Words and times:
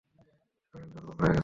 শরীর 0.73 0.89
দুর্বল 0.93 1.15
হয়ে 1.19 1.27
গেছে। 1.27 1.39